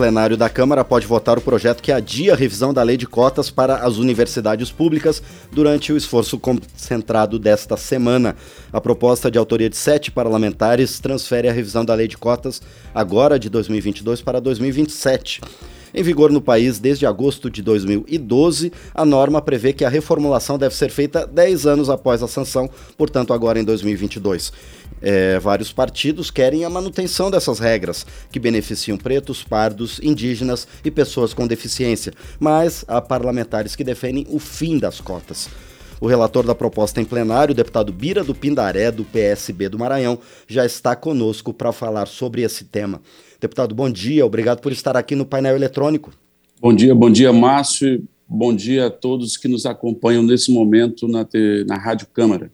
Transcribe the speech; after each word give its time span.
plenário 0.00 0.34
da 0.34 0.48
Câmara 0.48 0.82
pode 0.82 1.06
votar 1.06 1.36
o 1.36 1.42
projeto 1.42 1.82
que 1.82 1.92
adia 1.92 2.32
a 2.32 2.36
revisão 2.36 2.72
da 2.72 2.82
lei 2.82 2.96
de 2.96 3.06
cotas 3.06 3.50
para 3.50 3.76
as 3.76 3.98
universidades 3.98 4.72
públicas 4.72 5.22
durante 5.52 5.92
o 5.92 5.96
esforço 5.96 6.38
concentrado 6.38 7.38
desta 7.38 7.76
semana. 7.76 8.34
A 8.72 8.80
proposta 8.80 9.30
de 9.30 9.36
autoria 9.36 9.68
de 9.68 9.76
sete 9.76 10.10
parlamentares 10.10 10.98
transfere 11.00 11.50
a 11.50 11.52
revisão 11.52 11.84
da 11.84 11.92
lei 11.92 12.08
de 12.08 12.16
cotas 12.16 12.62
agora 12.94 13.38
de 13.38 13.50
2022 13.50 14.22
para 14.22 14.40
2027. 14.40 15.42
Em 15.92 16.02
vigor 16.02 16.30
no 16.30 16.40
país 16.40 16.78
desde 16.78 17.04
agosto 17.04 17.50
de 17.50 17.60
2012, 17.62 18.72
a 18.94 19.04
norma 19.04 19.42
prevê 19.42 19.72
que 19.72 19.84
a 19.84 19.88
reformulação 19.88 20.56
deve 20.56 20.74
ser 20.74 20.88
feita 20.88 21.26
10 21.26 21.66
anos 21.66 21.90
após 21.90 22.22
a 22.22 22.28
sanção, 22.28 22.70
portanto, 22.96 23.32
agora 23.32 23.58
em 23.58 23.64
2022. 23.64 24.52
É, 25.02 25.38
vários 25.38 25.72
partidos 25.72 26.30
querem 26.30 26.64
a 26.64 26.70
manutenção 26.70 27.30
dessas 27.30 27.58
regras, 27.58 28.06
que 28.30 28.38
beneficiam 28.38 28.98
pretos, 28.98 29.42
pardos, 29.42 30.00
indígenas 30.02 30.68
e 30.84 30.90
pessoas 30.90 31.32
com 31.32 31.46
deficiência, 31.46 32.12
mas 32.38 32.84
há 32.86 33.00
parlamentares 33.00 33.74
que 33.74 33.84
defendem 33.84 34.26
o 34.28 34.38
fim 34.38 34.78
das 34.78 35.00
cotas. 35.00 35.48
O 36.00 36.06
relator 36.06 36.46
da 36.46 36.54
proposta 36.54 37.00
em 37.00 37.04
plenário, 37.04 37.52
o 37.52 37.54
deputado 37.54 37.92
Bira 37.92 38.24
do 38.24 38.34
Pindaré, 38.34 38.90
do 38.90 39.04
PSB 39.04 39.68
do 39.68 39.78
Maranhão, 39.78 40.18
já 40.48 40.64
está 40.64 40.96
conosco 40.96 41.52
para 41.52 41.72
falar 41.72 42.06
sobre 42.06 42.40
esse 42.42 42.64
tema. 42.64 43.02
Deputado, 43.38 43.74
bom 43.74 43.90
dia, 43.90 44.24
obrigado 44.24 44.60
por 44.60 44.72
estar 44.72 44.96
aqui 44.96 45.14
no 45.14 45.26
painel 45.26 45.54
eletrônico. 45.54 46.10
Bom 46.58 46.74
dia, 46.74 46.94
bom 46.94 47.10
dia, 47.10 47.32
Márcio. 47.32 48.02
Bom 48.26 48.54
dia 48.54 48.86
a 48.86 48.90
todos 48.90 49.36
que 49.36 49.48
nos 49.48 49.66
acompanham 49.66 50.22
nesse 50.22 50.50
momento 50.52 51.06
na, 51.08 51.26
na 51.66 51.76
Rádio 51.76 52.06
Câmara. 52.12 52.50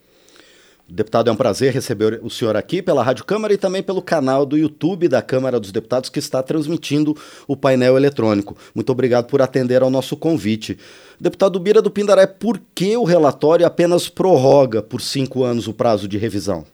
Deputado, 0.89 1.29
é 1.29 1.33
um 1.33 1.37
prazer 1.37 1.73
receber 1.73 2.21
o 2.23 2.31
senhor 2.31 2.55
aqui 2.55 2.81
pela 2.81 3.03
Rádio 3.03 3.25
Câmara 3.25 3.53
e 3.53 3.59
também 3.59 3.83
pelo 3.83 4.01
canal 4.01 4.47
do 4.47 4.57
YouTube 4.57 5.09
da 5.09 5.21
Câmara 5.21 5.59
dos 5.59 5.73
Deputados 5.73 6.09
que 6.09 6.21
está 6.21 6.45
transmitindo 6.45 7.17
o 7.49 7.57
painel 7.57 7.97
eletrônico. 7.97 8.57
Muito 8.73 8.93
obrigado 8.93 9.27
por 9.27 9.43
atender 9.43 9.83
ao 9.83 9.91
nosso 9.91 10.17
convite. 10.17 10.79
Deputado 11.21 11.59
Bira 11.59 11.83
do 11.83 11.91
Pindaré, 11.91 12.25
por 12.25 12.61
que 12.73 12.97
o 12.97 13.03
relatório 13.03 13.67
apenas 13.67 14.09
prorroga 14.09 14.81
por 14.81 15.01
cinco 15.01 15.43
anos 15.43 15.67
o 15.67 15.75
prazo 15.75 16.07
de 16.07 16.19
revisão? 16.19 16.65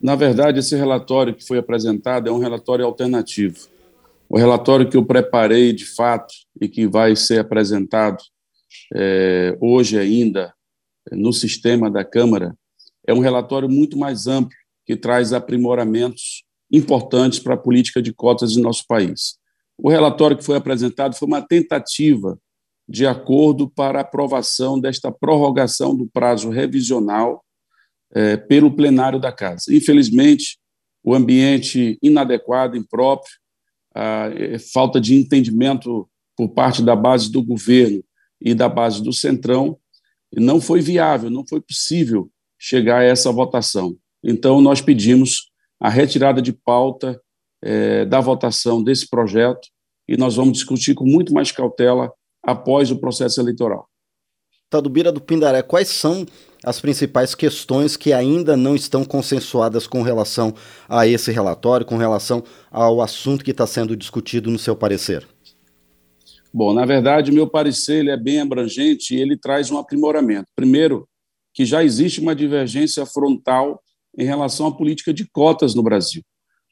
Na 0.00 0.16
verdade, 0.16 0.60
esse 0.60 0.74
relatório 0.74 1.34
que 1.34 1.46
foi 1.46 1.58
apresentado 1.58 2.30
é 2.30 2.32
um 2.32 2.38
relatório 2.38 2.86
alternativo. 2.86 3.58
O 4.26 4.38
relatório 4.38 4.88
que 4.88 4.96
eu 4.96 5.04
preparei 5.04 5.74
de 5.74 5.84
fato 5.84 6.32
e 6.58 6.66
que 6.66 6.86
vai 6.86 7.14
ser 7.14 7.40
apresentado 7.40 8.22
é, 8.94 9.54
hoje 9.60 9.98
ainda 9.98 10.54
no 11.12 11.30
sistema 11.30 11.90
da 11.90 12.04
Câmara 12.04 12.54
é 13.06 13.14
um 13.14 13.20
relatório 13.20 13.68
muito 13.68 13.98
mais 13.98 14.26
amplo, 14.26 14.56
que 14.86 14.96
traz 14.96 15.32
aprimoramentos 15.32 16.44
importantes 16.70 17.38
para 17.38 17.54
a 17.54 17.58
política 17.58 18.00
de 18.02 18.12
cotas 18.12 18.56
em 18.56 18.60
nosso 18.60 18.84
país. 18.86 19.38
O 19.78 19.88
relatório 19.88 20.36
que 20.36 20.44
foi 20.44 20.56
apresentado 20.56 21.14
foi 21.14 21.26
uma 21.26 21.42
tentativa 21.42 22.38
de 22.88 23.06
acordo 23.06 23.70
para 23.70 24.00
aprovação 24.00 24.78
desta 24.78 25.12
prorrogação 25.12 25.96
do 25.96 26.08
prazo 26.08 26.50
revisional 26.50 27.44
é, 28.12 28.36
pelo 28.36 28.74
plenário 28.74 29.20
da 29.20 29.30
Casa. 29.30 29.64
Infelizmente, 29.70 30.58
o 31.02 31.14
ambiente 31.14 31.98
inadequado, 32.02 32.76
impróprio, 32.76 33.32
a 33.94 34.28
é, 34.34 34.58
falta 34.58 35.00
de 35.00 35.14
entendimento 35.14 36.08
por 36.36 36.48
parte 36.48 36.82
da 36.82 36.96
base 36.96 37.30
do 37.30 37.42
governo 37.42 38.02
e 38.40 38.54
da 38.54 38.68
base 38.68 39.02
do 39.02 39.12
Centrão, 39.12 39.78
não 40.34 40.60
foi 40.60 40.80
viável, 40.80 41.30
não 41.30 41.46
foi 41.46 41.60
possível 41.60 42.30
chegar 42.60 42.98
a 42.98 43.04
essa 43.04 43.32
votação. 43.32 43.96
Então, 44.22 44.60
nós 44.60 44.82
pedimos 44.82 45.50
a 45.80 45.88
retirada 45.88 46.42
de 46.42 46.52
pauta 46.52 47.18
é, 47.62 48.04
da 48.04 48.20
votação 48.20 48.82
desse 48.82 49.08
projeto 49.08 49.66
e 50.06 50.16
nós 50.16 50.36
vamos 50.36 50.52
discutir 50.52 50.94
com 50.94 51.06
muito 51.06 51.32
mais 51.32 51.50
cautela 51.50 52.12
após 52.42 52.90
o 52.90 53.00
processo 53.00 53.40
eleitoral. 53.40 53.88
Tadubira 54.68 55.10
do 55.10 55.20
Pindaré, 55.20 55.62
quais 55.62 55.88
são 55.88 56.26
as 56.62 56.80
principais 56.80 57.34
questões 57.34 57.96
que 57.96 58.12
ainda 58.12 58.56
não 58.56 58.76
estão 58.76 59.04
consensuadas 59.04 59.86
com 59.86 60.02
relação 60.02 60.54
a 60.88 61.06
esse 61.06 61.32
relatório, 61.32 61.86
com 61.86 61.96
relação 61.96 62.44
ao 62.70 63.00
assunto 63.00 63.44
que 63.44 63.50
está 63.50 63.66
sendo 63.66 63.96
discutido 63.96 64.50
no 64.50 64.58
seu 64.58 64.76
parecer? 64.76 65.26
Bom, 66.52 66.74
na 66.74 66.84
verdade, 66.84 67.30
o 67.30 67.34
meu 67.34 67.48
parecer 67.48 68.00
ele 68.00 68.10
é 68.10 68.16
bem 68.16 68.40
abrangente 68.40 69.14
e 69.14 69.20
ele 69.20 69.36
traz 69.36 69.70
um 69.70 69.78
aprimoramento. 69.78 70.46
Primeiro, 70.54 71.08
que 71.52 71.64
já 71.64 71.82
existe 71.84 72.20
uma 72.20 72.34
divergência 72.34 73.04
frontal 73.06 73.80
em 74.16 74.24
relação 74.24 74.66
à 74.66 74.76
política 74.76 75.12
de 75.12 75.28
cotas 75.28 75.74
no 75.74 75.82
Brasil. 75.82 76.22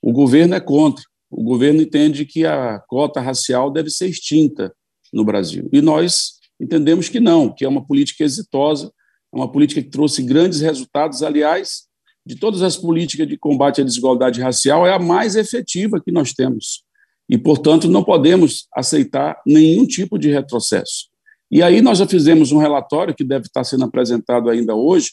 O 0.02 0.12
governo 0.12 0.54
é 0.54 0.60
contra. 0.60 1.02
O 1.30 1.42
governo 1.42 1.82
entende 1.82 2.24
que 2.24 2.44
a 2.46 2.78
cota 2.88 3.20
racial 3.20 3.70
deve 3.70 3.90
ser 3.90 4.08
extinta 4.08 4.72
no 5.12 5.24
Brasil. 5.24 5.68
E 5.72 5.80
nós 5.80 6.34
entendemos 6.60 7.08
que 7.08 7.20
não, 7.20 7.52
que 7.52 7.64
é 7.64 7.68
uma 7.68 7.86
política 7.86 8.24
exitosa, 8.24 8.92
é 9.32 9.36
uma 9.36 9.50
política 9.50 9.82
que 9.82 9.90
trouxe 9.90 10.22
grandes 10.22 10.60
resultados. 10.60 11.22
Aliás, 11.22 11.86
de 12.24 12.36
todas 12.36 12.62
as 12.62 12.76
políticas 12.76 13.26
de 13.26 13.36
combate 13.36 13.80
à 13.80 13.84
desigualdade 13.84 14.40
racial, 14.40 14.86
é 14.86 14.92
a 14.92 14.98
mais 14.98 15.36
efetiva 15.36 16.00
que 16.00 16.12
nós 16.12 16.32
temos. 16.32 16.82
E, 17.28 17.36
portanto, 17.36 17.88
não 17.88 18.02
podemos 18.02 18.66
aceitar 18.74 19.40
nenhum 19.46 19.86
tipo 19.86 20.18
de 20.18 20.30
retrocesso. 20.30 21.07
E 21.50 21.62
aí 21.62 21.80
nós 21.80 21.98
já 21.98 22.06
fizemos 22.06 22.52
um 22.52 22.58
relatório 22.58 23.14
que 23.14 23.24
deve 23.24 23.46
estar 23.46 23.64
sendo 23.64 23.84
apresentado 23.84 24.50
ainda 24.50 24.74
hoje, 24.74 25.12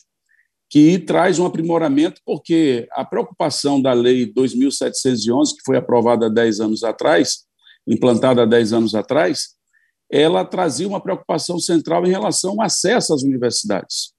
que 0.69 0.99
traz 0.99 1.39
um 1.39 1.45
aprimoramento, 1.45 2.19
porque 2.25 2.87
a 2.91 3.05
preocupação 3.05 3.81
da 3.81 3.93
Lei 3.93 4.31
2.711, 4.33 5.55
que 5.55 5.63
foi 5.65 5.77
aprovada 5.77 6.25
há 6.25 6.29
10 6.29 6.59
anos 6.59 6.83
atrás, 6.83 7.45
implantada 7.87 8.43
há 8.43 8.45
10 8.45 8.73
anos 8.73 8.95
atrás, 8.95 9.55
ela 10.11 10.43
trazia 10.43 10.87
uma 10.87 11.01
preocupação 11.01 11.59
central 11.59 12.05
em 12.05 12.09
relação 12.09 12.51
ao 12.53 12.61
acesso 12.61 13.13
às 13.13 13.23
universidades. 13.23 14.13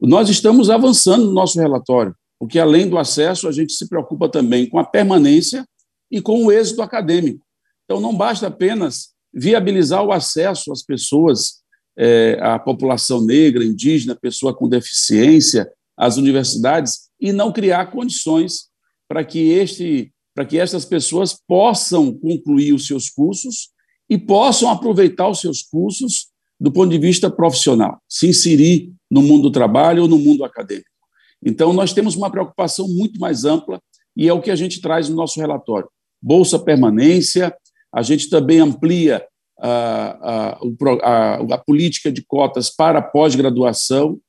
Nós 0.00 0.28
estamos 0.28 0.70
avançando 0.70 1.24
no 1.24 1.32
nosso 1.32 1.58
relatório, 1.58 2.14
porque 2.38 2.58
além 2.58 2.88
do 2.88 2.98
acesso, 2.98 3.48
a 3.48 3.52
gente 3.52 3.72
se 3.72 3.88
preocupa 3.88 4.28
também 4.28 4.68
com 4.68 4.78
a 4.78 4.84
permanência 4.84 5.66
e 6.10 6.20
com 6.20 6.44
o 6.44 6.52
êxito 6.52 6.82
acadêmico. 6.82 7.44
Então, 7.84 8.00
não 8.00 8.14
basta 8.14 8.46
apenas 8.46 9.14
viabilizar 9.32 10.04
o 10.04 10.12
acesso 10.12 10.72
às 10.72 10.82
pessoas, 10.82 11.62
é, 11.96 12.38
à 12.40 12.58
população 12.58 13.24
negra, 13.24 13.64
indígena, 13.64 14.14
pessoa 14.14 14.54
com 14.54 14.68
deficiência, 14.68 15.70
às 15.96 16.16
universidades, 16.16 17.08
e 17.20 17.32
não 17.32 17.52
criar 17.52 17.90
condições 17.90 18.68
para 19.08 19.24
que, 19.24 19.38
este, 19.50 20.12
que 20.48 20.58
estas 20.58 20.84
pessoas 20.84 21.36
possam 21.46 22.12
concluir 22.12 22.72
os 22.72 22.86
seus 22.86 23.10
cursos 23.10 23.70
e 24.08 24.16
possam 24.16 24.70
aproveitar 24.70 25.28
os 25.28 25.40
seus 25.40 25.62
cursos 25.62 26.28
do 26.60 26.72
ponto 26.72 26.90
de 26.90 26.98
vista 26.98 27.30
profissional, 27.30 28.00
se 28.08 28.28
inserir 28.28 28.92
no 29.10 29.22
mundo 29.22 29.42
do 29.42 29.50
trabalho 29.50 30.02
ou 30.02 30.08
no 30.08 30.18
mundo 30.18 30.44
acadêmico. 30.44 30.88
Então, 31.44 31.72
nós 31.72 31.92
temos 31.92 32.16
uma 32.16 32.30
preocupação 32.30 32.88
muito 32.88 33.20
mais 33.20 33.44
ampla 33.44 33.80
e 34.16 34.28
é 34.28 34.32
o 34.32 34.40
que 34.40 34.50
a 34.50 34.56
gente 34.56 34.80
traz 34.80 35.08
no 35.08 35.14
nosso 35.14 35.38
relatório. 35.38 35.88
Bolsa 36.20 36.58
permanência, 36.58 37.54
a 37.94 38.02
gente 38.02 38.28
também 38.28 38.60
amplia 38.60 39.26
a, 39.58 40.52
a, 40.52 40.58
a, 41.02 41.34
a 41.54 41.58
política 41.58 42.12
de 42.12 42.22
cotas 42.24 42.70
para 42.70 43.02
pós-graduação 43.02 44.20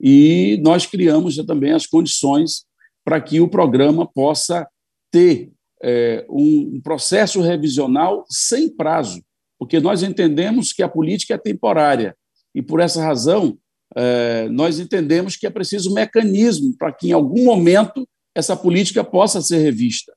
e 0.00 0.60
nós 0.62 0.86
criamos 0.86 1.36
também 1.46 1.72
as 1.72 1.86
condições 1.86 2.64
para 3.04 3.20
que 3.20 3.40
o 3.40 3.48
programa 3.48 4.06
possa 4.06 4.66
ter 5.10 5.52
é, 5.82 6.26
um, 6.28 6.76
um 6.76 6.80
processo 6.80 7.40
revisional 7.40 8.24
sem 8.28 8.68
prazo, 8.68 9.22
porque 9.58 9.78
nós 9.80 10.02
entendemos 10.02 10.72
que 10.72 10.82
a 10.82 10.88
política 10.88 11.34
é 11.34 11.38
temporária 11.38 12.16
e, 12.54 12.62
por 12.62 12.80
essa 12.80 13.02
razão, 13.02 13.58
é, 13.96 14.48
nós 14.48 14.78
entendemos 14.78 15.36
que 15.36 15.46
é 15.46 15.50
preciso 15.50 15.90
um 15.90 15.94
mecanismo 15.94 16.74
para 16.76 16.92
que, 16.92 17.08
em 17.08 17.12
algum 17.12 17.44
momento, 17.44 18.08
essa 18.34 18.56
política 18.56 19.04
possa 19.04 19.40
ser 19.40 19.58
revista. 19.58 20.12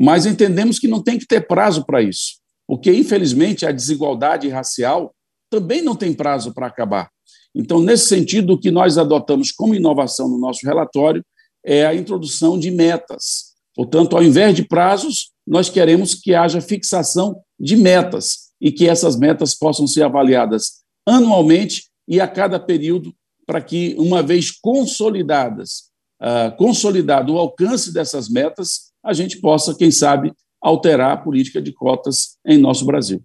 Mas 0.00 0.24
entendemos 0.24 0.78
que 0.78 0.88
não 0.88 1.02
tem 1.02 1.18
que 1.18 1.26
ter 1.26 1.46
prazo 1.46 1.84
para 1.84 2.00
isso, 2.00 2.38
porque, 2.66 2.90
infelizmente, 2.90 3.66
a 3.66 3.72
desigualdade 3.72 4.48
racial 4.48 5.14
também 5.50 5.82
não 5.82 5.94
tem 5.94 6.14
prazo 6.14 6.54
para 6.54 6.68
acabar. 6.68 7.10
Então, 7.54 7.80
nesse 7.80 8.06
sentido, 8.06 8.54
o 8.54 8.58
que 8.58 8.70
nós 8.70 8.96
adotamos 8.96 9.52
como 9.52 9.74
inovação 9.74 10.26
no 10.26 10.38
nosso 10.38 10.64
relatório 10.64 11.22
é 11.62 11.84
a 11.84 11.94
introdução 11.94 12.58
de 12.58 12.70
metas. 12.70 13.50
Portanto, 13.74 14.16
ao 14.16 14.22
invés 14.22 14.56
de 14.56 14.62
prazos, 14.62 15.32
nós 15.46 15.68
queremos 15.68 16.14
que 16.14 16.34
haja 16.34 16.62
fixação 16.62 17.38
de 17.58 17.76
metas 17.76 18.50
e 18.58 18.72
que 18.72 18.88
essas 18.88 19.16
metas 19.16 19.54
possam 19.54 19.86
ser 19.86 20.04
avaliadas 20.04 20.80
anualmente 21.06 21.90
e 22.08 22.20
a 22.20 22.26
cada 22.26 22.58
período, 22.58 23.12
para 23.46 23.60
que, 23.60 23.94
uma 23.98 24.22
vez 24.22 24.50
consolidadas, 24.50 25.89
uh, 26.20 26.56
consolidado 26.56 27.34
o 27.34 27.38
alcance 27.38 27.92
dessas 27.92 28.28
metas, 28.28 28.90
a 29.02 29.12
gente 29.12 29.40
possa, 29.40 29.74
quem 29.74 29.90
sabe, 29.90 30.32
alterar 30.60 31.12
a 31.12 31.16
política 31.16 31.60
de 31.60 31.72
cotas 31.72 32.36
em 32.46 32.58
nosso 32.58 32.84
Brasil. 32.84 33.22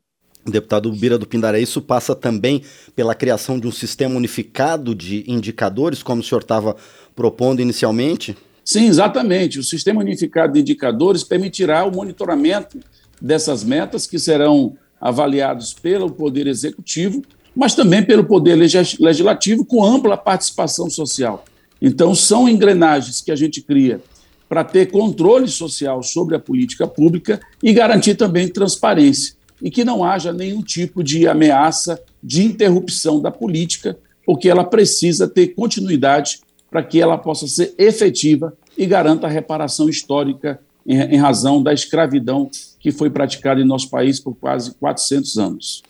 Deputado 0.48 0.92
Bira 0.92 1.18
do 1.18 1.26
Pindaré, 1.26 1.60
isso 1.60 1.82
passa 1.82 2.16
também 2.16 2.62
pela 2.96 3.16
criação 3.16 3.60
de 3.60 3.68
um 3.68 3.72
sistema 3.72 4.16
unificado 4.16 4.94
de 4.94 5.24
indicadores, 5.28 6.04
como 6.04 6.22
o 6.22 6.24
senhor 6.24 6.42
estava 6.42 6.76
propondo 7.16 7.62
inicialmente? 7.62 8.38
Sim, 8.64 8.86
exatamente. 8.86 9.60
O 9.60 9.64
sistema 9.64 10.02
unificado 10.02 10.54
de 10.54 10.60
indicadores 10.60 11.24
permitirá 11.24 11.84
o 11.84 11.92
monitoramento 11.92 12.80
dessas 13.20 13.64
metas, 13.64 14.06
que 14.06 14.20
serão 14.20 14.78
avaliados 15.02 15.74
pelo 15.74 16.12
Poder 16.12 16.48
Executivo, 16.48 17.24
mas 17.56 17.74
também 17.74 18.04
pelo 18.04 18.24
Poder 18.24 18.56
Legislativo, 18.56 19.66
com 19.66 19.84
ampla 19.84 20.16
participação 20.16 20.90
social. 20.90 21.44
Então, 21.82 22.16
são 22.16 22.48
engrenagens 22.48 23.22
que 23.22 23.32
a 23.32 23.36
gente 23.36 23.62
cria 23.62 24.02
para 24.48 24.64
ter 24.64 24.92
controle 24.92 25.48
social 25.48 26.02
sobre 26.04 26.36
a 26.36 26.40
política 26.40 26.88
pública 26.88 27.40
e 27.62 27.74
garantir 27.74 28.16
também 28.16 28.48
transparência 28.48 29.36
e 29.62 29.72
que 29.72 29.84
não 29.84 30.04
haja 30.04 30.32
nenhum 30.32 30.62
tipo 30.62 31.04
de 31.04 31.28
ameaça 31.28 32.00
de 32.22 32.44
interrupção 32.44 33.22
da 33.22 33.32
política, 33.32 33.98
porque 34.26 34.50
ela 34.50 34.64
precisa 34.64 35.28
ter 35.28 35.50
continuidade 35.50 36.40
para 36.70 36.84
que 36.84 37.02
ela 37.02 37.18
possa 37.18 37.48
ser 37.48 37.74
efetiva 37.78 38.54
e 38.78 38.86
garanta 38.86 39.28
a 39.28 39.30
reparação 39.30 39.88
histórica 39.88 40.60
em, 40.86 40.98
em 40.98 41.18
razão 41.18 41.64
da 41.64 41.74
escravidão 41.74 42.50
que 42.80 42.92
foi 42.92 43.10
praticada 43.10 43.62
em 43.62 43.66
nosso 43.66 43.90
país 43.90 44.20
por 44.20 44.36
quase 44.36 44.76
400 44.76 45.38
anos. 45.38 45.84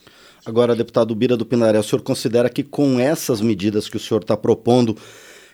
Agora, 0.44 0.76
deputado 0.76 1.14
Bira 1.14 1.36
do 1.36 1.44
Pinaré, 1.44 1.78
o 1.78 1.82
senhor 1.82 2.02
considera 2.02 2.48
que 2.48 2.62
com 2.62 3.00
essas 3.00 3.40
medidas 3.40 3.88
que 3.88 3.96
o 3.96 4.00
senhor 4.00 4.20
está 4.22 4.36
propondo, 4.36 4.96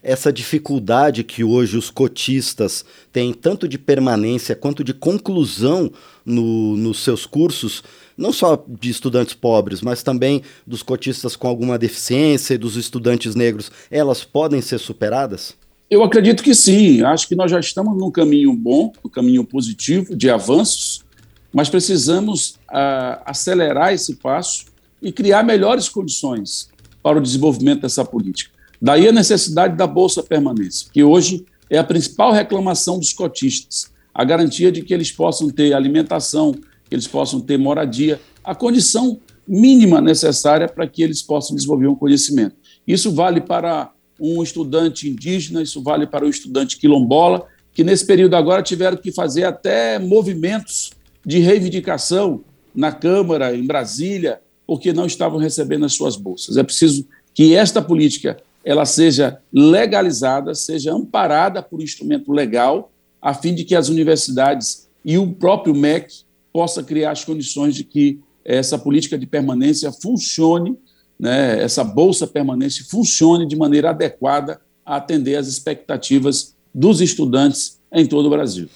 essa 0.02 0.32
dificuldade 0.32 1.22
que 1.22 1.44
hoje 1.44 1.76
os 1.76 1.88
cotistas 1.88 2.84
têm, 3.12 3.32
tanto 3.32 3.68
de 3.68 3.78
permanência 3.78 4.56
quanto 4.56 4.82
de 4.82 4.92
conclusão 4.92 5.92
no, 6.24 6.76
nos 6.76 6.98
seus 6.98 7.24
cursos, 7.24 7.84
não 8.16 8.32
só 8.32 8.62
de 8.68 8.90
estudantes 8.90 9.34
pobres, 9.34 9.80
mas 9.80 10.02
também 10.02 10.42
dos 10.66 10.82
cotistas 10.82 11.36
com 11.36 11.46
alguma 11.46 11.78
deficiência 11.78 12.54
e 12.54 12.58
dos 12.58 12.76
estudantes 12.76 13.34
negros, 13.34 13.70
elas 13.90 14.24
podem 14.24 14.60
ser 14.60 14.78
superadas? 14.78 15.54
Eu 15.88 16.02
acredito 16.02 16.42
que 16.42 16.54
sim. 16.54 17.02
Acho 17.02 17.28
que 17.28 17.34
nós 17.34 17.50
já 17.50 17.60
estamos 17.60 17.96
num 17.96 18.10
caminho 18.10 18.52
bom, 18.54 18.92
um 19.04 19.08
caminho 19.08 19.44
positivo 19.44 20.16
de 20.16 20.30
avanços, 20.30 21.04
mas 21.52 21.68
precisamos 21.68 22.56
uh, 22.70 23.20
acelerar 23.26 23.92
esse 23.92 24.16
passo 24.16 24.64
e 25.02 25.12
criar 25.12 25.42
melhores 25.42 25.88
condições 25.88 26.70
para 27.02 27.18
o 27.18 27.20
desenvolvimento 27.20 27.82
dessa 27.82 28.04
política. 28.04 28.51
Daí 28.82 29.06
a 29.06 29.12
necessidade 29.12 29.76
da 29.76 29.86
Bolsa 29.86 30.24
Permanência, 30.24 30.88
que 30.92 31.04
hoje 31.04 31.46
é 31.70 31.78
a 31.78 31.84
principal 31.84 32.32
reclamação 32.32 32.98
dos 32.98 33.12
cotistas, 33.12 33.92
a 34.12 34.24
garantia 34.24 34.72
de 34.72 34.82
que 34.82 34.92
eles 34.92 35.12
possam 35.12 35.48
ter 35.48 35.72
alimentação, 35.72 36.52
que 36.52 36.92
eles 36.92 37.06
possam 37.06 37.40
ter 37.40 37.56
moradia, 37.56 38.20
a 38.42 38.56
condição 38.56 39.20
mínima 39.46 40.00
necessária 40.00 40.66
para 40.66 40.84
que 40.88 41.00
eles 41.00 41.22
possam 41.22 41.54
desenvolver 41.54 41.86
um 41.86 41.94
conhecimento. 41.94 42.56
Isso 42.84 43.12
vale 43.12 43.40
para 43.40 43.92
um 44.18 44.42
estudante 44.42 45.08
indígena, 45.08 45.62
isso 45.62 45.80
vale 45.80 46.04
para 46.04 46.26
um 46.26 46.28
estudante 46.28 46.76
quilombola, 46.76 47.46
que 47.72 47.84
nesse 47.84 48.04
período 48.04 48.34
agora 48.34 48.64
tiveram 48.64 48.96
que 48.96 49.12
fazer 49.12 49.44
até 49.44 49.96
movimentos 50.00 50.90
de 51.24 51.38
reivindicação 51.38 52.42
na 52.74 52.90
Câmara, 52.90 53.56
em 53.56 53.64
Brasília, 53.64 54.40
porque 54.66 54.92
não 54.92 55.06
estavam 55.06 55.38
recebendo 55.38 55.84
as 55.84 55.92
suas 55.92 56.16
bolsas. 56.16 56.56
É 56.56 56.64
preciso 56.64 57.06
que 57.32 57.54
esta 57.54 57.80
política 57.80 58.38
ela 58.64 58.84
seja 58.84 59.40
legalizada, 59.52 60.54
seja 60.54 60.92
amparada 60.92 61.62
por 61.62 61.82
instrumento 61.82 62.32
legal, 62.32 62.92
a 63.20 63.34
fim 63.34 63.54
de 63.54 63.64
que 63.64 63.74
as 63.74 63.88
universidades 63.88 64.88
e 65.04 65.18
o 65.18 65.32
próprio 65.32 65.74
MEC 65.74 66.24
possa 66.52 66.82
criar 66.82 67.12
as 67.12 67.24
condições 67.24 67.74
de 67.74 67.84
que 67.84 68.20
essa 68.44 68.78
política 68.78 69.16
de 69.16 69.26
permanência 69.26 69.92
funcione, 69.92 70.76
né, 71.18 71.62
essa 71.62 71.84
bolsa 71.84 72.26
permanência 72.26 72.84
funcione 72.88 73.46
de 73.46 73.56
maneira 73.56 73.90
adequada 73.90 74.60
a 74.84 74.96
atender 74.96 75.36
às 75.36 75.46
expectativas 75.46 76.54
dos 76.74 77.00
estudantes 77.00 77.80
em 77.92 78.06
todo 78.06 78.26
o 78.26 78.30
Brasil. 78.30 78.68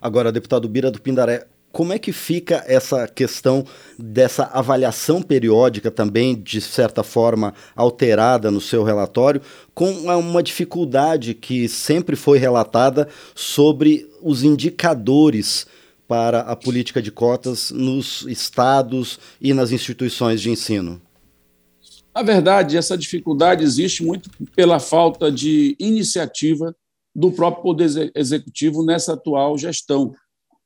Agora, 0.00 0.32
deputado 0.32 0.68
Bira 0.68 0.90
do 0.90 1.00
Pindaré, 1.00 1.46
como 1.72 1.92
é 1.92 1.98
que 1.98 2.12
fica 2.12 2.64
essa 2.66 3.06
questão 3.06 3.64
dessa 3.98 4.44
avaliação 4.44 5.22
periódica 5.22 5.90
também, 5.90 6.40
de 6.40 6.60
certa 6.60 7.02
forma, 7.02 7.54
alterada 7.76 8.50
no 8.50 8.60
seu 8.60 8.82
relatório, 8.82 9.40
com 9.74 9.90
uma 9.90 10.42
dificuldade 10.42 11.34
que 11.34 11.68
sempre 11.68 12.16
foi 12.16 12.38
relatada 12.38 13.08
sobre 13.34 14.08
os 14.20 14.42
indicadores 14.42 15.66
para 16.08 16.40
a 16.40 16.56
política 16.56 17.00
de 17.00 17.12
cotas 17.12 17.70
nos 17.70 18.22
estados 18.22 19.20
e 19.40 19.54
nas 19.54 19.70
instituições 19.70 20.40
de 20.40 20.50
ensino? 20.50 21.00
Na 22.12 22.22
verdade, 22.22 22.76
essa 22.76 22.98
dificuldade 22.98 23.62
existe 23.62 24.04
muito 24.04 24.28
pela 24.56 24.80
falta 24.80 25.30
de 25.30 25.76
iniciativa 25.78 26.74
do 27.14 27.30
próprio 27.30 27.62
Poder 27.62 28.10
Executivo 28.14 28.84
nessa 28.84 29.12
atual 29.12 29.56
gestão. 29.56 30.12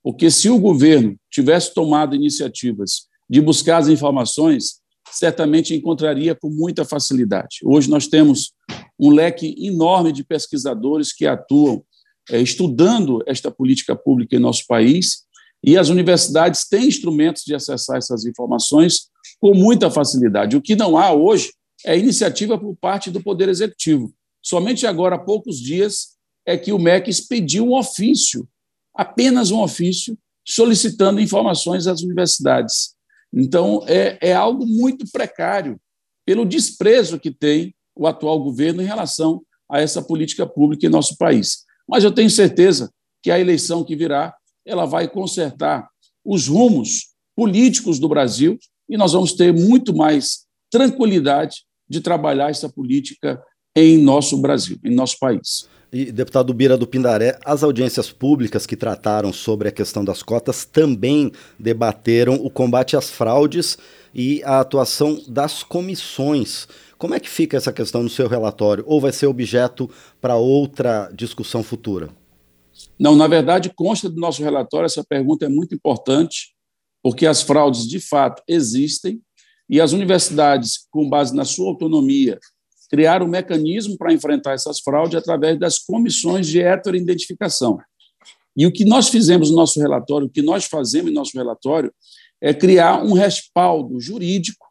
Porque 0.04 0.30
se 0.30 0.50
o 0.50 0.58
governo 0.58 1.16
tivesse 1.30 1.72
tomado 1.72 2.14
iniciativas 2.14 3.08
de 3.28 3.40
buscar 3.40 3.78
as 3.78 3.88
informações, 3.88 4.82
certamente 5.10 5.74
encontraria 5.74 6.34
com 6.34 6.50
muita 6.50 6.84
facilidade. 6.84 7.60
Hoje 7.64 7.88
nós 7.88 8.06
temos 8.06 8.52
um 9.00 9.10
leque 9.10 9.54
enorme 9.58 10.12
de 10.12 10.22
pesquisadores 10.22 11.10
que 11.10 11.26
atuam 11.26 11.82
é, 12.30 12.40
estudando 12.40 13.22
esta 13.26 13.50
política 13.50 13.96
pública 13.96 14.36
em 14.36 14.40
nosso 14.40 14.66
país, 14.66 15.24
e 15.62 15.78
as 15.78 15.88
universidades 15.88 16.68
têm 16.68 16.86
instrumentos 16.88 17.42
de 17.42 17.54
acessar 17.54 17.96
essas 17.96 18.26
informações 18.26 19.08
com 19.40 19.54
muita 19.54 19.90
facilidade. 19.90 20.56
O 20.56 20.60
que 20.60 20.76
não 20.76 20.98
há 20.98 21.12
hoje 21.12 21.52
é 21.86 21.98
iniciativa 21.98 22.58
por 22.58 22.76
parte 22.76 23.10
do 23.10 23.22
Poder 23.22 23.48
Executivo. 23.48 24.12
Somente 24.42 24.86
agora, 24.86 25.16
há 25.16 25.18
poucos 25.18 25.58
dias, 25.58 26.16
é 26.46 26.58
que 26.58 26.72
o 26.72 26.78
MEC 26.78 27.08
expediu 27.08 27.64
um 27.64 27.74
ofício 27.74 28.46
apenas 28.94 29.50
um 29.50 29.60
ofício 29.60 30.16
solicitando 30.46 31.20
informações 31.20 31.86
às 31.86 32.02
universidades. 32.02 32.94
Então, 33.32 33.82
é, 33.86 34.18
é 34.20 34.32
algo 34.32 34.66
muito 34.66 35.04
precário 35.10 35.80
pelo 36.24 36.44
desprezo 36.44 37.18
que 37.18 37.30
tem 37.30 37.74
o 37.96 38.06
atual 38.06 38.42
governo 38.42 38.82
em 38.82 38.86
relação 38.86 39.42
a 39.70 39.80
essa 39.80 40.02
política 40.02 40.46
pública 40.46 40.86
em 40.86 40.90
nosso 40.90 41.16
país. 41.16 41.64
Mas 41.88 42.04
eu 42.04 42.12
tenho 42.12 42.30
certeza 42.30 42.90
que 43.22 43.30
a 43.30 43.38
eleição 43.38 43.84
que 43.84 43.96
virá 43.96 44.34
ela 44.66 44.84
vai 44.84 45.08
consertar 45.08 45.88
os 46.24 46.46
rumos 46.46 47.14
políticos 47.36 47.98
do 47.98 48.08
Brasil 48.08 48.58
e 48.88 48.96
nós 48.96 49.12
vamos 49.12 49.32
ter 49.32 49.52
muito 49.52 49.94
mais 49.94 50.46
tranquilidade 50.70 51.64
de 51.88 52.00
trabalhar 52.00 52.50
essa 52.50 52.68
política 52.68 53.42
em 53.76 53.98
nosso 53.98 54.36
Brasil, 54.36 54.78
em 54.84 54.94
nosso 54.94 55.18
país. 55.18 55.68
E, 55.92 56.10
deputado 56.10 56.52
Bira 56.52 56.76
do 56.76 56.86
Pindaré, 56.86 57.38
as 57.44 57.62
audiências 57.62 58.10
públicas 58.10 58.66
que 58.66 58.76
trataram 58.76 59.32
sobre 59.32 59.68
a 59.68 59.72
questão 59.72 60.04
das 60.04 60.22
cotas 60.22 60.64
também 60.64 61.30
debateram 61.58 62.34
o 62.34 62.50
combate 62.50 62.96
às 62.96 63.10
fraudes 63.10 63.78
e 64.12 64.42
a 64.44 64.60
atuação 64.60 65.20
das 65.28 65.62
comissões. 65.62 66.66
Como 66.98 67.14
é 67.14 67.20
que 67.20 67.28
fica 67.28 67.56
essa 67.56 67.72
questão 67.72 68.02
no 68.02 68.08
seu 68.08 68.28
relatório? 68.28 68.84
Ou 68.86 69.00
vai 69.00 69.12
ser 69.12 69.26
objeto 69.26 69.88
para 70.20 70.36
outra 70.36 71.10
discussão 71.14 71.62
futura? 71.62 72.10
Não, 72.98 73.14
na 73.14 73.28
verdade, 73.28 73.72
consta 73.74 74.08
do 74.08 74.20
nosso 74.20 74.42
relatório, 74.42 74.86
essa 74.86 75.04
pergunta 75.04 75.46
é 75.46 75.48
muito 75.48 75.74
importante, 75.74 76.54
porque 77.02 77.26
as 77.26 77.42
fraudes 77.42 77.86
de 77.86 78.00
fato 78.00 78.42
existem 78.48 79.20
e 79.68 79.80
as 79.80 79.92
universidades, 79.92 80.86
com 80.90 81.08
base 81.08 81.34
na 81.34 81.44
sua 81.44 81.68
autonomia 81.68 82.38
criar 82.88 83.22
um 83.22 83.28
mecanismo 83.28 83.96
para 83.96 84.12
enfrentar 84.12 84.52
essas 84.52 84.80
fraudes 84.80 85.16
através 85.16 85.58
das 85.58 85.78
comissões 85.78 86.46
de 86.46 86.60
heteroidentificação. 86.60 87.78
E 88.56 88.66
o 88.66 88.72
que 88.72 88.84
nós 88.84 89.08
fizemos 89.08 89.50
no 89.50 89.56
nosso 89.56 89.80
relatório, 89.80 90.26
o 90.26 90.30
que 90.30 90.42
nós 90.42 90.64
fazemos 90.64 91.10
no 91.10 91.16
nosso 91.16 91.36
relatório, 91.36 91.92
é 92.40 92.52
criar 92.54 93.02
um 93.02 93.12
respaldo 93.12 93.98
jurídico 94.00 94.66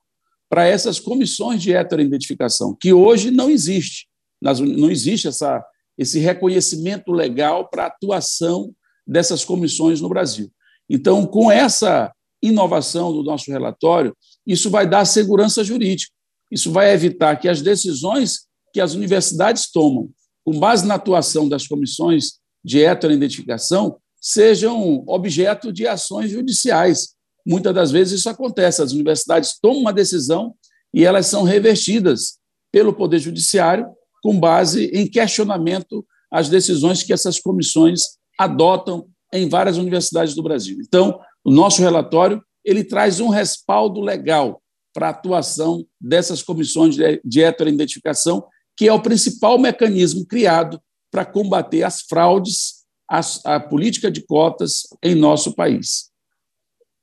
para 0.49 0.67
essas 0.67 0.99
comissões 0.99 1.61
de 1.61 1.73
heteroidentificação, 1.73 2.77
que 2.79 2.93
hoje 2.93 3.31
não 3.31 3.49
existe. 3.49 4.07
Não 4.41 4.91
existe 4.91 5.27
essa, 5.27 5.65
esse 5.97 6.19
reconhecimento 6.19 7.11
legal 7.11 7.67
para 7.69 7.83
a 7.83 7.87
atuação 7.87 8.73
dessas 9.05 9.43
comissões 9.43 9.99
no 9.99 10.09
Brasil. 10.09 10.51
Então, 10.89 11.25
com 11.25 11.51
essa 11.51 12.13
inovação 12.41 13.11
do 13.11 13.23
nosso 13.23 13.49
relatório, 13.51 14.15
isso 14.45 14.69
vai 14.69 14.87
dar 14.87 15.05
segurança 15.05 15.63
jurídica. 15.63 16.13
Isso 16.53 16.71
vai 16.71 16.93
evitar 16.93 17.35
que 17.37 17.49
as 17.49 17.63
decisões 17.63 18.41
que 18.71 18.79
as 18.79 18.93
universidades 18.93 19.71
tomam, 19.71 20.09
com 20.45 20.59
base 20.59 20.85
na 20.85 20.95
atuação 20.95 21.49
das 21.49 21.67
comissões 21.67 22.33
de 22.63 22.83
heteroidentificação, 22.83 23.97
sejam 24.21 25.03
objeto 25.07 25.73
de 25.73 25.87
ações 25.87 26.29
judiciais. 26.31 27.15
Muitas 27.45 27.73
das 27.73 27.91
vezes 27.91 28.19
isso 28.19 28.29
acontece, 28.29 28.83
as 28.83 28.93
universidades 28.93 29.57
tomam 29.59 29.81
uma 29.81 29.91
decisão 29.93 30.53
e 30.93 31.03
elas 31.03 31.25
são 31.25 31.43
revertidas 31.43 32.37
pelo 32.71 32.93
Poder 32.93 33.19
Judiciário 33.19 33.87
com 34.21 34.39
base 34.39 34.85
em 34.93 35.07
questionamento 35.07 36.05
às 36.31 36.49
decisões 36.49 37.01
que 37.01 37.13
essas 37.13 37.39
comissões 37.39 38.01
adotam 38.39 39.07
em 39.33 39.49
várias 39.49 39.77
universidades 39.77 40.35
do 40.35 40.43
Brasil. 40.43 40.77
Então, 40.79 41.19
o 41.43 41.51
nosso 41.51 41.81
relatório 41.81 42.41
ele 42.63 42.83
traz 42.83 43.19
um 43.19 43.29
respaldo 43.29 43.99
legal 43.99 44.62
para 44.93 45.07
a 45.07 45.11
atuação 45.11 45.85
dessas 45.99 46.43
comissões 46.43 46.95
de 47.23 47.41
heteroidentificação, 47.41 48.45
que 48.77 48.87
é 48.87 48.93
o 48.93 49.01
principal 49.01 49.57
mecanismo 49.57 50.25
criado 50.25 50.79
para 51.11 51.25
combater 51.25 51.83
as 51.83 52.01
fraudes 52.01 52.83
à, 53.09 53.21
à 53.45 53.59
política 53.59 54.09
de 54.09 54.21
cotas 54.21 54.83
em 55.01 55.15
nosso 55.15 55.53
país. 55.53 56.11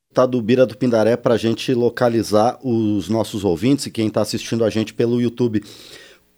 Deputado 0.08 0.42
Bira 0.42 0.66
do 0.66 0.76
Pindaré, 0.76 1.16
para 1.16 1.34
a 1.34 1.38
gente 1.38 1.72
localizar 1.72 2.58
os 2.64 3.08
nossos 3.08 3.44
ouvintes 3.44 3.86
e 3.86 3.90
quem 3.92 4.08
está 4.08 4.20
assistindo 4.20 4.64
a 4.64 4.70
gente 4.70 4.92
pelo 4.92 5.20
YouTube. 5.20 5.62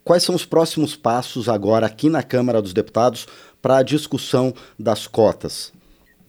Quais 0.03 0.21
são 0.21 0.35
os 0.35 0.45
próximos 0.45 0.95
passos 0.95 1.49
agora 1.49 1.87
aqui 1.87 2.09
na 2.09 2.21
Câmara 2.21 2.61
dos 2.61 2.73
Deputados 2.73 3.25
para 3.61 3.77
a 3.77 3.83
discussão 3.83 4.53
das 4.77 5.07
cotas? 5.07 5.71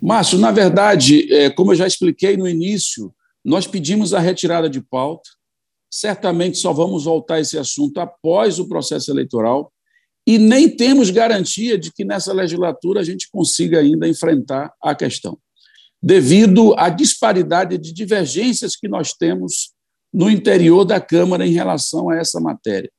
Márcio, 0.00 0.38
na 0.38 0.50
verdade, 0.50 1.30
é, 1.32 1.50
como 1.50 1.72
eu 1.72 1.76
já 1.76 1.86
expliquei 1.86 2.36
no 2.36 2.48
início, 2.48 3.12
nós 3.44 3.66
pedimos 3.66 4.14
a 4.14 4.20
retirada 4.20 4.68
de 4.68 4.80
pauta. 4.80 5.28
Certamente 5.90 6.58
só 6.58 6.72
vamos 6.72 7.04
voltar 7.04 7.34
a 7.34 7.40
esse 7.40 7.58
assunto 7.58 7.98
após 7.98 8.58
o 8.58 8.68
processo 8.68 9.10
eleitoral 9.10 9.72
e 10.26 10.38
nem 10.38 10.74
temos 10.74 11.10
garantia 11.10 11.78
de 11.78 11.92
que 11.92 12.04
nessa 12.04 12.32
legislatura 12.32 13.00
a 13.00 13.04
gente 13.04 13.28
consiga 13.30 13.80
ainda 13.80 14.08
enfrentar 14.08 14.72
a 14.82 14.94
questão 14.94 15.38
devido 16.04 16.74
à 16.76 16.90
disparidade 16.90 17.78
de 17.78 17.90
divergências 17.90 18.76
que 18.76 18.86
nós 18.86 19.14
temos 19.14 19.72
no 20.12 20.28
interior 20.30 20.84
da 20.84 21.00
Câmara 21.00 21.46
em 21.46 21.52
relação 21.52 22.10
a 22.10 22.16
essa 22.16 22.38
matéria. 22.38 22.90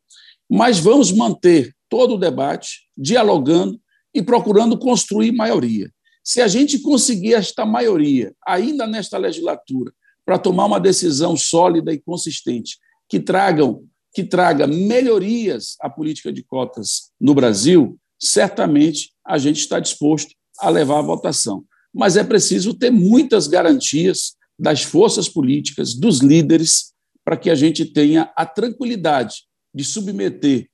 Mas 0.50 0.80
vamos 0.80 1.12
manter 1.12 1.72
todo 1.88 2.16
o 2.16 2.18
debate, 2.18 2.88
dialogando 2.98 3.80
e 4.12 4.24
procurando 4.24 4.76
construir 4.76 5.32
maioria. 5.32 5.88
Se 6.24 6.42
a 6.42 6.48
gente 6.48 6.80
conseguir 6.80 7.36
esta 7.36 7.64
maioria, 7.64 8.34
ainda 8.44 8.88
nesta 8.88 9.20
legislatura, 9.20 9.94
para 10.26 10.40
tomar 10.40 10.66
uma 10.66 10.80
decisão 10.80 11.38
sólida 11.38 11.94
e 11.94 12.00
consistente, 12.00 12.78
que 13.08 13.20
tragam 13.20 13.84
que 14.14 14.24
traga 14.24 14.66
melhorias 14.66 15.76
à 15.82 15.90
política 15.90 16.32
de 16.32 16.42
cotas 16.42 17.12
no 17.20 17.36
Brasil, 17.36 18.00
certamente 18.18 19.12
a 19.28 19.38
gente 19.38 19.60
está 19.60 19.78
disposto 19.78 20.34
a 20.58 20.70
levar 20.70 21.00
a 21.00 21.02
votação 21.02 21.66
mas 21.96 22.18
é 22.18 22.24
preciso 22.26 22.74
ter 22.74 22.92
muitas 22.92 23.48
garantias 23.48 24.36
das 24.60 24.84
forças 24.84 25.30
políticas, 25.30 25.96
dos 25.96 26.20
líderes, 26.20 26.94
para 27.24 27.38
que 27.38 27.50
a 27.50 27.56
gente 27.56 27.86
tenha 27.86 28.34
a 28.36 28.46
tranquilidade 28.46 29.46
de 29.74 29.86
submeter 29.86 30.68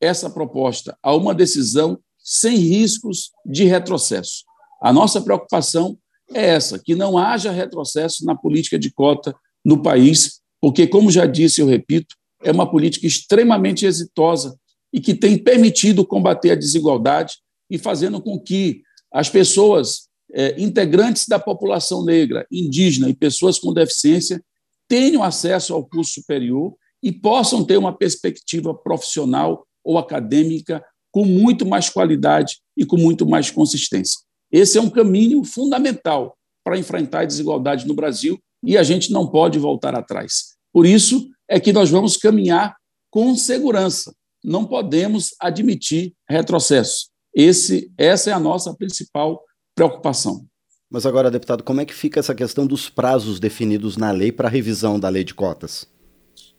essa 0.00 0.30
proposta 0.30 0.96
a 1.02 1.14
uma 1.16 1.34
decisão 1.34 1.98
sem 2.20 2.56
riscos 2.56 3.32
de 3.44 3.64
retrocesso. 3.64 4.44
A 4.80 4.92
nossa 4.92 5.20
preocupação 5.20 5.98
é 6.32 6.46
essa, 6.50 6.78
que 6.78 6.94
não 6.94 7.16
haja 7.16 7.50
retrocesso 7.50 8.24
na 8.24 8.34
política 8.34 8.78
de 8.78 8.90
cota 8.90 9.34
no 9.64 9.82
país, 9.82 10.40
porque, 10.60 10.86
como 10.86 11.10
já 11.10 11.26
disse, 11.26 11.60
eu 11.60 11.66
repito, 11.66 12.14
é 12.42 12.50
uma 12.50 12.70
política 12.70 13.06
extremamente 13.06 13.86
exitosa 13.86 14.56
e 14.92 15.00
que 15.00 15.14
tem 15.14 15.36
permitido 15.36 16.06
combater 16.06 16.52
a 16.52 16.56
desigualdade 16.56 17.36
e 17.70 17.78
fazendo 17.78 18.20
com 18.20 18.38
que 18.38 18.82
as 19.12 19.28
pessoas 19.28 20.08
é, 20.32 20.60
integrantes 20.60 21.26
da 21.26 21.38
população 21.38 22.04
negra, 22.04 22.46
indígena 22.50 23.08
e 23.08 23.14
pessoas 23.14 23.58
com 23.58 23.72
deficiência 23.72 24.42
tenham 24.88 25.22
acesso 25.22 25.74
ao 25.74 25.84
curso 25.84 26.14
superior 26.14 26.74
e 27.02 27.12
possam 27.12 27.64
ter 27.64 27.76
uma 27.76 27.96
perspectiva 27.96 28.74
profissional 28.74 29.66
ou 29.84 29.98
acadêmica 29.98 30.84
com 31.10 31.24
muito 31.24 31.64
mais 31.66 31.88
qualidade 31.88 32.58
e 32.76 32.84
com 32.84 32.96
muito 32.96 33.26
mais 33.26 33.50
consistência. 33.50 34.20
Esse 34.50 34.78
é 34.78 34.80
um 34.80 34.90
caminho 34.90 35.44
fundamental 35.44 36.36
para 36.64 36.78
enfrentar 36.78 37.20
a 37.20 37.24
desigualdade 37.24 37.86
no 37.86 37.94
Brasil 37.94 38.38
e 38.62 38.76
a 38.76 38.82
gente 38.82 39.12
não 39.12 39.26
pode 39.26 39.58
voltar 39.58 39.94
atrás. 39.94 40.56
Por 40.72 40.86
isso 40.86 41.28
é 41.48 41.58
que 41.60 41.72
nós 41.72 41.90
vamos 41.90 42.16
caminhar 42.16 42.76
com 43.10 43.34
segurança. 43.36 44.12
Não 44.44 44.64
podemos 44.64 45.34
admitir 45.40 46.14
retrocesso. 46.28 47.08
Esse, 47.34 47.90
essa 47.96 48.30
é 48.30 48.32
a 48.32 48.40
nossa 48.40 48.74
principal 48.74 49.42
preocupação. 49.74 50.46
Mas 50.90 51.04
agora, 51.04 51.30
deputado, 51.30 51.62
como 51.62 51.80
é 51.80 51.84
que 51.84 51.94
fica 51.94 52.18
essa 52.18 52.34
questão 52.34 52.66
dos 52.66 52.88
prazos 52.88 53.38
definidos 53.38 53.96
na 53.96 54.10
lei 54.10 54.32
para 54.32 54.48
a 54.48 54.50
revisão 54.50 54.98
da 54.98 55.08
lei 55.08 55.22
de 55.22 55.34
cotas? 55.34 55.86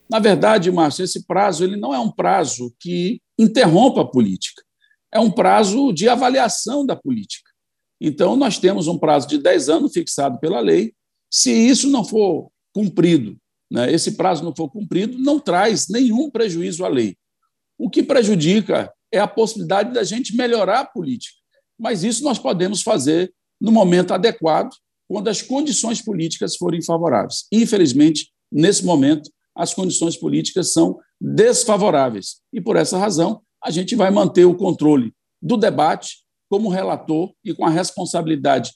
Na 0.09 0.19
verdade, 0.19 0.71
Márcio, 0.71 1.03
esse 1.03 1.25
prazo 1.25 1.63
ele 1.63 1.77
não 1.77 1.93
é 1.93 1.99
um 1.99 2.11
prazo 2.11 2.73
que 2.79 3.21
interrompa 3.37 4.01
a 4.01 4.07
política. 4.07 4.61
É 5.11 5.19
um 5.19 5.31
prazo 5.31 5.91
de 5.91 6.07
avaliação 6.07 6.85
da 6.85 6.95
política. 6.95 7.48
Então, 7.99 8.35
nós 8.35 8.57
temos 8.57 8.87
um 8.87 8.97
prazo 8.97 9.27
de 9.27 9.37
10 9.37 9.69
anos 9.69 9.93
fixado 9.93 10.39
pela 10.39 10.59
lei. 10.59 10.93
Se 11.31 11.51
isso 11.51 11.89
não 11.89 12.03
for 12.03 12.49
cumprido, 12.73 13.37
né, 13.71 13.91
esse 13.91 14.13
prazo 14.13 14.43
não 14.43 14.55
for 14.55 14.69
cumprido, 14.69 15.17
não 15.17 15.39
traz 15.39 15.87
nenhum 15.89 16.29
prejuízo 16.29 16.85
à 16.85 16.87
lei. 16.87 17.15
O 17.77 17.89
que 17.89 18.01
prejudica 18.01 18.91
é 19.11 19.19
a 19.19 19.27
possibilidade 19.27 19.93
da 19.93 20.03
gente 20.03 20.35
melhorar 20.35 20.79
a 20.81 20.85
política 20.85 21.39
mas 21.79 22.03
isso 22.03 22.23
nós 22.23 22.37
podemos 22.37 22.81
fazer 22.81 23.33
no 23.59 23.71
momento 23.71 24.13
adequado, 24.13 24.69
quando 25.07 25.29
as 25.29 25.41
condições 25.41 26.01
políticas 26.01 26.55
forem 26.55 26.83
favoráveis. 26.83 27.45
Infelizmente, 27.51 28.29
nesse 28.51 28.85
momento, 28.85 29.31
as 29.55 29.73
condições 29.73 30.15
políticas 30.15 30.71
são 30.71 30.99
desfavoráveis. 31.19 32.41
E, 32.53 32.61
por 32.61 32.75
essa 32.75 32.97
razão, 32.97 33.41
a 33.63 33.71
gente 33.71 33.95
vai 33.95 34.11
manter 34.11 34.45
o 34.45 34.55
controle 34.55 35.13
do 35.41 35.57
debate 35.57 36.17
como 36.49 36.69
relator 36.69 37.31
e 37.45 37.53
com 37.53 37.65
a 37.65 37.69
responsabilidade 37.69 38.71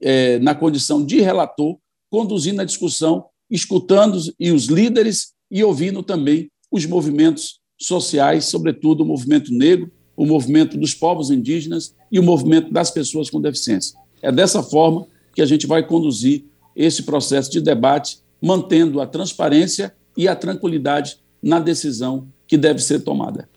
é, 0.00 0.38
na 0.38 0.54
condição 0.54 1.04
de 1.04 1.20
relator, 1.20 1.76
conduzindo 2.10 2.60
a 2.60 2.64
discussão, 2.64 3.26
escutando 3.50 4.18
e 4.38 4.50
os 4.50 4.66
líderes 4.66 5.32
e 5.50 5.62
ouvindo 5.62 6.02
também 6.02 6.50
os 6.70 6.84
movimentos 6.86 7.60
sociais, 7.80 8.46
sobretudo 8.46 9.02
o 9.02 9.06
movimento 9.06 9.52
negro, 9.52 9.90
o 10.16 10.26
movimento 10.26 10.76
dos 10.76 10.94
povos 10.94 11.30
indígenas 11.30 11.94
e 12.10 12.18
o 12.18 12.22
movimento 12.22 12.72
das 12.72 12.90
pessoas 12.90 13.30
com 13.30 13.40
deficiência. 13.40 13.96
É 14.20 14.32
dessa 14.32 14.62
forma 14.62 15.06
que 15.34 15.40
a 15.40 15.46
gente 15.46 15.66
vai 15.66 15.86
conduzir 15.86 16.44
esse 16.74 17.04
processo 17.04 17.50
de 17.50 17.60
debate, 17.60 18.18
mantendo 18.42 19.00
a 19.00 19.06
transparência 19.06 19.94
e 20.16 20.26
a 20.26 20.34
tranquilidade 20.34 21.18
na 21.40 21.60
decisão 21.60 22.26
que 22.46 22.56
deve 22.56 22.80
ser 22.80 23.00
tomada. 23.00 23.48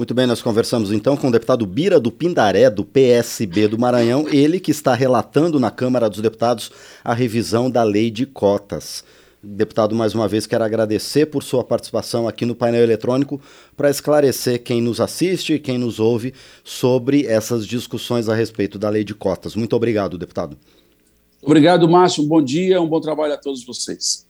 Muito 0.00 0.14
bem, 0.14 0.26
nós 0.26 0.40
conversamos 0.40 0.90
então 0.92 1.14
com 1.14 1.28
o 1.28 1.30
deputado 1.30 1.66
Bira 1.66 2.00
do 2.00 2.10
Pindaré, 2.10 2.70
do 2.70 2.86
PSB 2.86 3.68
do 3.68 3.78
Maranhão, 3.78 4.26
ele 4.32 4.58
que 4.58 4.70
está 4.70 4.94
relatando 4.94 5.60
na 5.60 5.70
Câmara 5.70 6.08
dos 6.08 6.22
Deputados 6.22 6.72
a 7.04 7.12
revisão 7.12 7.70
da 7.70 7.82
lei 7.82 8.10
de 8.10 8.24
cotas. 8.24 9.04
Deputado, 9.42 9.94
mais 9.94 10.14
uma 10.14 10.26
vez 10.26 10.46
quero 10.46 10.64
agradecer 10.64 11.26
por 11.26 11.42
sua 11.42 11.62
participação 11.62 12.26
aqui 12.26 12.46
no 12.46 12.54
painel 12.54 12.82
eletrônico 12.82 13.42
para 13.76 13.90
esclarecer 13.90 14.62
quem 14.62 14.80
nos 14.80 15.02
assiste 15.02 15.52
e 15.52 15.58
quem 15.58 15.76
nos 15.76 16.00
ouve 16.00 16.32
sobre 16.64 17.26
essas 17.26 17.66
discussões 17.66 18.26
a 18.26 18.34
respeito 18.34 18.78
da 18.78 18.88
lei 18.88 19.04
de 19.04 19.14
cotas. 19.14 19.54
Muito 19.54 19.76
obrigado, 19.76 20.16
deputado. 20.16 20.56
Obrigado, 21.42 21.86
Márcio. 21.86 22.24
Um 22.24 22.26
bom 22.26 22.40
dia, 22.40 22.80
um 22.80 22.88
bom 22.88 23.02
trabalho 23.02 23.34
a 23.34 23.36
todos 23.36 23.62
vocês. 23.66 24.26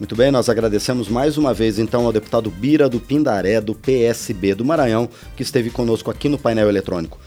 Muito 0.00 0.16
bem, 0.16 0.30
nós 0.30 0.48
agradecemos 0.48 1.10
mais 1.10 1.36
uma 1.36 1.52
vez 1.52 1.78
então 1.78 2.06
ao 2.06 2.12
deputado 2.12 2.50
Bira 2.50 2.88
do 2.88 2.98
Pindaré, 2.98 3.60
do 3.60 3.74
PSB 3.74 4.54
do 4.54 4.64
Maranhão, 4.64 5.06
que 5.36 5.42
esteve 5.42 5.68
conosco 5.68 6.10
aqui 6.10 6.26
no 6.26 6.38
painel 6.38 6.70
eletrônico. 6.70 7.20